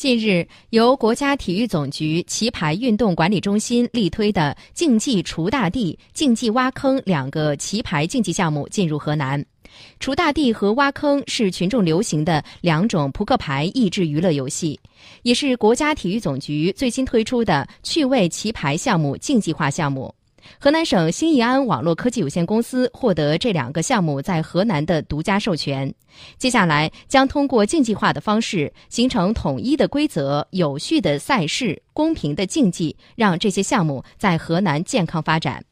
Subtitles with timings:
[0.00, 9.44] 近日，由国家体育总局棋牌运动管理中心力推的“竞技锄大地”、“竞技挖坑”两个棋牌竞技项目进入河南。
[10.00, 14.80] 锄大地和挖坑是群众流行的两种扑克牌益智娱乐游戏，
[15.20, 20.14] 也是国家体育总局最新推出的趣味棋牌项目竞技化项目。
[20.58, 25.92] 河南省新义安网络科技有限公司获得这两个项目在河南的独家授权，
[26.38, 35.64] 接下来将通过竞技化的方式，形成统一的规则、有序的赛事、公平的竞技，让这些项目在河南健康发展。